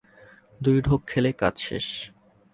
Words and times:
দুই 0.61 0.77
ঢোক 0.81 1.01
খেলেই 1.07 1.35
কাজ 1.37 1.55
শেষ। 1.59 1.87